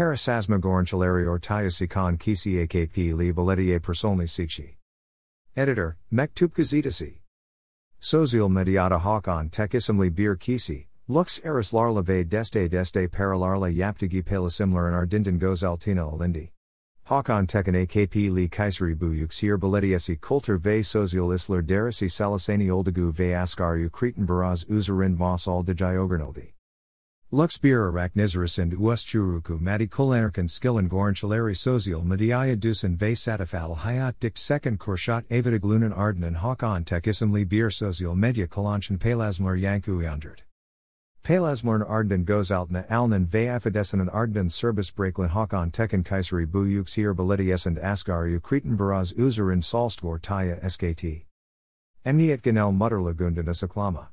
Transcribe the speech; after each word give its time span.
Parasasma 0.00 0.58
goranchilari 0.58 1.26
ortaya 1.26 1.86
kan 1.86 2.16
kisi 2.16 2.62
akp 2.62 2.96
li 2.96 3.30
baletiye 3.30 3.82
personally 3.82 4.24
sikshi. 4.24 4.76
Editor, 5.54 5.98
Mektup 6.10 6.54
Gazitasi. 6.54 7.18
Social 8.00 8.48
mediata 8.48 8.98
Hakan 8.98 9.50
tek 9.50 9.72
bir 10.14 10.36
kisi, 10.36 10.86
lux 11.06 11.38
eris 11.44 11.74
larla 11.74 12.02
ve 12.02 12.24
deste 12.24 12.66
deste 12.70 13.08
paralarla 13.08 13.70
yaptigi 13.70 14.24
palasimlar 14.24 14.86
and 14.86 14.96
ardindan 14.96 15.38
goes 15.38 15.62
altina 15.62 16.10
alindi. 16.10 16.48
Hakan 17.06 17.46
tekan 17.46 17.74
akp 17.74 18.14
li 18.14 18.48
kaiseri 18.48 18.96
bu 18.96 19.12
yuksir 19.14 19.58
belediesi 19.58 20.18
kultur 20.18 20.56
ve 20.56 20.82
sozial 20.82 21.34
isler 21.34 21.60
derisi 21.60 22.08
salasani 22.08 22.70
oldagu 22.70 23.12
ve 23.12 23.36
asgaru 23.36 23.90
kreten 23.90 24.24
baraz 24.24 24.64
uzarind 24.64 25.18
mas 25.18 25.46
al 25.46 25.62
dejayogernaldi. 25.62 26.54
Lux 27.32 27.62
bir 27.62 27.78
araknizarisind 27.78 28.72
usturuku 28.72 29.60
madi 29.60 29.86
kulanarkan 29.86 30.48
skillan 30.48 30.88
goranchalari 30.88 31.54
sozial 31.54 32.02
mediaya 32.02 32.56
dusan 32.56 33.00
ve 33.00 33.14
satafal 33.14 33.76
hayat 33.76 34.18
dik 34.18 34.36
second 34.36 34.80
korshat 34.80 35.22
avidaglunan 35.30 35.92
ardenan 35.92 36.34
hakan 36.34 36.84
tek 36.84 37.04
isimli 37.04 37.48
bir 37.48 37.70
sozial 37.70 38.16
media 38.16 38.48
kalanchan 38.48 38.98
palasmlar 38.98 39.56
yanku 39.56 40.02
yandert. 40.02 40.42
Palasmorn 41.22 41.88
Ardен 41.88 42.24
goes 42.24 42.50
altna 42.50 42.84
alnan 42.90 43.26
ve 43.32 43.46
affidescenen 43.46 44.08
Ardnen 44.12 44.50
service 44.50 44.90
breaklin 44.90 45.28
Hakan 45.28 45.70
tekken 45.70 46.04
kaiseri 46.04 46.46
bu 46.46 46.66
yux 46.66 46.94
hier 46.94 47.14
beletiesend 47.14 47.78
asgar 47.78 48.26
ukreten 48.26 48.76
baraz 48.76 49.12
uzerin 49.12 49.62
salstgor 49.62 50.20
taya 50.20 50.58
skt. 50.68 51.26
Emniet 52.04 52.42
ganel 52.42 52.72
mutterlagundan 52.72 53.46
asaklama. 53.46 54.08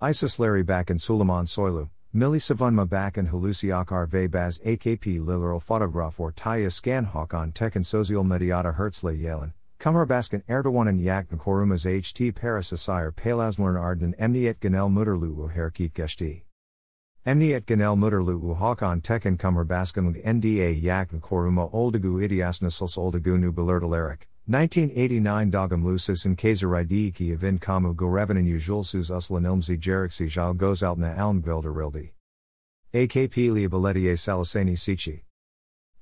Isis 0.00 0.38
Larry 0.38 0.62
back 0.62 0.88
in 0.88 0.96
Süleyman 0.96 1.44
Soylu, 1.44 1.90
Milli 2.12 2.40
Savunma 2.40 2.88
back 2.88 3.18
in 3.18 3.28
Hulusi 3.28 3.72
Akar 3.72 4.04
ve 4.12 4.26
baz 4.26 4.58
AKP 4.66 5.20
literal 5.20 5.60
photograph 5.60 6.18
or 6.18 6.32
taya 6.32 6.68
scan 6.68 7.06
Hakan 7.06 7.52
tekken 7.52 7.86
social 7.86 8.24
mediata 8.24 8.72
Herzle 8.72 9.16
Yelen, 9.16 9.52
Kumarbaskan 9.78 10.42
Erdoğan'ın 10.48 10.98
yakın 10.98 11.38
korumas 11.38 11.84
HT 11.84 12.34
Paris 12.34 12.72
asayir 12.72 13.12
palasmların 13.12 13.76
ardından 13.76 14.14
emniyet 14.18 14.60
genel 14.60 14.88
müdürlüğü 14.88 15.52
hareket 15.54 15.94
geçti. 15.94 16.42
Emniyet 17.26 17.66
genel 17.66 17.96
müdürlüğü 17.96 18.54
Hakan 18.54 19.00
Tekin 19.00 19.36
Kumarbaskan'ın 19.36 20.14
NDA 20.14 20.70
yakın 20.86 21.20
koruma 21.20 21.66
oldugu 21.66 22.22
idiasnasos 22.22 22.98
olduğunu 22.98 23.56
belirtilerek, 23.56 24.28
1989 24.50 25.52
dagam 25.52 26.36
Kaiser 26.36 26.84
ki 27.12 27.32
evin 27.32 27.58
kamu 27.58 27.96
görevinin 27.96 28.46
yüzulsuz 28.46 29.10
uslanilmzi 29.10 29.80
gereksi 29.80 30.28
jal 30.28 30.54
gözaltına 30.54 31.22
alınbildirildi. 31.22 32.12
AKP 32.92 33.54
li 33.54 33.68
belediye 33.68 34.16
salasani 34.16 34.76
sichi. 34.76 35.22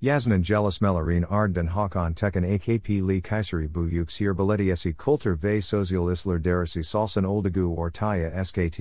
Yasnan 0.01 0.43
jealous 0.43 0.81
melarin 0.81 1.25
ardden 1.25 1.67
hakan 1.67 2.15
tekken 2.15 2.45
akp 2.55 2.89
li 2.89 3.21
kaiseri 3.21 3.75
bu 3.75 3.89
yuksir 3.89 4.39
belediesi 4.39 4.97
kultur 4.97 5.43
ve 5.43 5.61
sozial 5.61 6.13
isler 6.13 6.45
derisi 6.45 6.85
salsan 6.85 7.25
oldagu 7.25 7.77
ortaya 7.77 8.45
skt. 8.45 8.81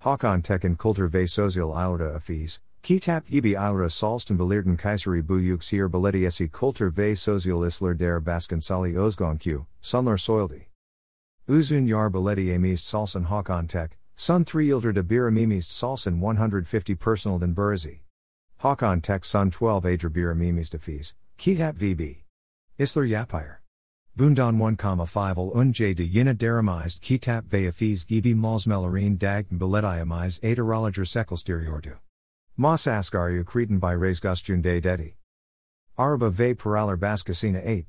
Hakan 0.00 0.42
tekken 0.42 0.76
kultur 0.76 1.12
ve 1.14 1.26
sozial 1.26 1.70
ilrda 1.70 2.14
afis, 2.16 2.60
kitap 2.86 3.26
gibi 3.26 3.48
ilra 3.48 3.90
salstan 3.90 4.38
belirten 4.38 4.76
kaiseri 4.76 5.28
bu 5.28 5.40
yuksir 5.40 5.88
belediesi 5.92 6.48
kultur 6.48 6.96
ve 6.96 7.16
sozial 7.16 7.66
isler 7.66 7.98
der 7.98 8.20
baskan 8.20 8.60
sali 8.60 8.94
ozgonq, 8.94 9.66
sunlar 9.82 10.16
soildi. 10.16 10.66
Uzun 11.48 11.88
yar 11.88 12.10
belediemist 12.10 12.86
salsan 12.86 13.24
hakan 13.24 13.66
tek, 13.66 13.98
sun 14.16 14.44
3 14.44 14.68
ilder 14.68 14.92
de 14.92 15.02
biramimist 15.02 15.70
salsan 15.70 16.20
150 16.20 16.94
personalden 16.94 17.54
burizi. 17.56 17.98
Hakan 18.62 19.02
Tek 19.02 19.24
Sun 19.24 19.50
12 19.50 19.84
Adrabira 19.84 20.36
Mimis 20.36 20.70
Defis, 20.70 21.14
Kitap 21.38 21.74
VB. 21.74 22.18
Isler 22.78 23.04
Yapire. 23.04 23.56
Bundan 24.16 24.58
1,5 24.58 25.36
ul 25.36 25.52
unj 25.56 25.96
de 25.96 26.04
yina 26.04 26.34
deramized 26.34 27.00
Kitap 27.00 27.52
ve 27.52 27.66
Veafis 27.66 28.06
gibi 28.06 28.34
malsmelarine 28.34 29.18
dag 29.18 29.46
biletiamiz 29.50 30.38
adarologer 30.44 31.04
sekelstiriordu. 31.04 32.05
Mas 32.58 32.86
asgaru 32.86 33.44
kreten 33.44 33.78
by 33.78 33.94
Resgustjunde 33.94 34.80
dedi. 34.80 35.16
Araba 35.98 36.30
ve 36.30 36.54
paralar 36.54 36.96
baskasina 36.96 37.62
8. 37.62 37.86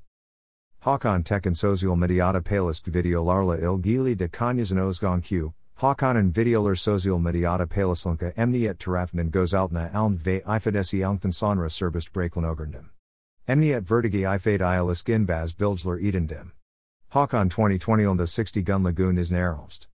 Hakan 0.84 1.24
Tekken 1.24 1.56
Social 1.56 1.96
Mediata 1.96 2.42
Palist 2.42 2.86
Video 2.86 3.24
Larla 3.24 3.62
Ilgili 3.62 4.18
de 4.18 4.28
Kanyas 4.28 4.72
and 4.72 4.80
Ozgon 4.82 5.24
Q, 5.24 5.54
Hakanen 5.80 6.34
videoler 6.34 6.78
social 6.78 7.18
mediata 7.18 7.66
palislinka 7.66 8.34
emniet 8.36 8.78
tarafnen 8.78 9.32
goes 9.32 9.54
altna 9.54 9.90
aln 9.94 10.18
ve 10.18 10.42
ifadesi 10.42 11.00
alnkten 11.00 11.34
sonra 11.34 11.70
serbist 11.70 12.12
breaklen 12.12 12.90
Emniet 13.48 13.86
vertigi 13.86 14.26
ifade 14.26 14.60
ialis 14.60 15.02
ginbaz 15.06 15.56
bilgler 15.56 16.02
edendem. 16.04 16.52
Hakan 17.14 17.50
2020 17.50 18.06
on 18.06 18.18
the 18.18 18.28
60 18.28 18.62
gun 18.64 18.84
lagoon 18.84 19.18
is 19.18 19.32
narrowst. 19.32 19.88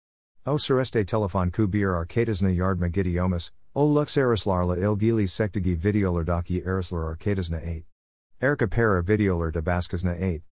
O 0.46 0.56
sureste 0.56 1.06
telefon 1.06 1.52
ku 1.52 1.68
bir 1.68 1.90
arcadesna 1.90 2.56
yardma 2.56 2.90
gidiomus, 2.90 3.52
o 3.74 3.86
lux 3.86 4.18
erislarla 4.18 4.76
ilgili 4.76 5.28
sektigi 5.28 5.76
videoler 5.76 6.26
daki 6.26 6.62
erislar 6.66 7.10
arcadesna 7.10 7.58
8. 7.58 7.86
Erka 8.42 8.68
para 8.68 9.02
videoler 9.02 9.52
de 9.52 9.62
baskasna 9.62 10.14
8. 10.14 10.44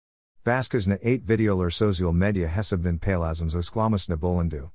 Baskasna 0.45 0.99
8 1.03 1.27
videoler 1.27 1.71
social 1.71 2.13
media 2.13 2.49
hesabnen 2.49 2.99
palasms 2.99 3.55
exclamus 3.55 4.09
na 4.09 4.17
bolandu. 4.17 4.67